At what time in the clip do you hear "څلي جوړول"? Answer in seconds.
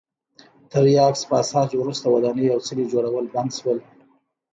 2.67-3.25